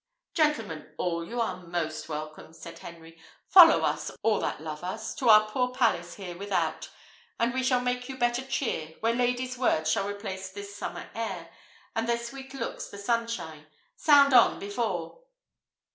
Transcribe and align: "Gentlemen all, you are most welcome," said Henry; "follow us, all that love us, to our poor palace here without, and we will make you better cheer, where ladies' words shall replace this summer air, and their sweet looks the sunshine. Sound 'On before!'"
"Gentlemen 0.33 0.95
all, 0.97 1.23
you 1.23 1.39
are 1.39 1.57
most 1.57 2.09
welcome," 2.09 2.53
said 2.53 2.79
Henry; 2.79 3.19
"follow 3.45 3.81
us, 3.83 4.09
all 4.23 4.39
that 4.39 4.59
love 4.59 4.83
us, 4.83 5.13
to 5.13 5.29
our 5.29 5.47
poor 5.47 5.69
palace 5.69 6.15
here 6.15 6.35
without, 6.35 6.89
and 7.39 7.53
we 7.53 7.61
will 7.69 7.81
make 7.81 8.09
you 8.09 8.17
better 8.17 8.43
cheer, 8.43 8.95
where 9.01 9.13
ladies' 9.13 9.59
words 9.59 9.91
shall 9.91 10.09
replace 10.09 10.49
this 10.49 10.75
summer 10.75 11.11
air, 11.13 11.51
and 11.95 12.09
their 12.09 12.17
sweet 12.17 12.51
looks 12.55 12.87
the 12.89 12.97
sunshine. 12.97 13.67
Sound 13.95 14.33
'On 14.33 14.57
before!'" 14.57 15.19